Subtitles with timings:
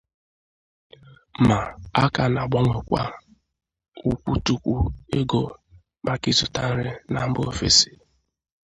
[1.47, 1.59] ma
[2.03, 3.01] A kana agbanwekwa
[4.11, 4.75] ukwutukwu
[5.19, 5.41] ego
[6.05, 7.89] maka ịzụta nri na mba ofesi